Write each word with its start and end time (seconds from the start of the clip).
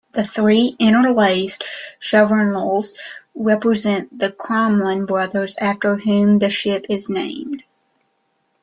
The 0.13 0.23
three 0.23 0.75
interlaced 0.79 1.63
chevronels 1.99 2.93
represent 3.35 4.17
the 4.17 4.31
Crommelin 4.31 5.05
brothers 5.05 5.55
after 5.61 5.95
whom 5.95 6.39
the 6.39 6.49
ship 6.49 6.87
is 6.89 7.07
named. 7.07 7.61